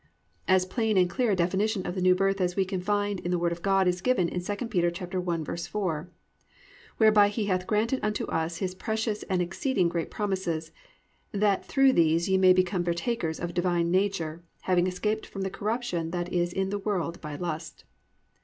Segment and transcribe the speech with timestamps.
[0.47, 3.29] As plain and clear a definition of the New Birth as we can find in
[3.29, 4.59] the Word of God is given in 2 Pet.
[4.67, 6.07] 1:4,
[6.97, 10.71] +"Whereby he hath granted unto us his precious and exceeding great promises;
[11.31, 15.51] that through these ye may become partakers of the divine nature, having escaped from the
[15.51, 17.83] corruption that is in the world by lust."